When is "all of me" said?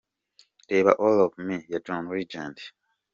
1.03-1.63